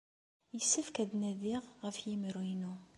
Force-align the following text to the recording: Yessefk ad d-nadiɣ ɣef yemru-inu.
Yessefk 0.55 0.95
ad 1.03 1.07
d-nadiɣ 1.11 1.63
ɣef 1.83 1.95
yemru-inu. 2.09 2.73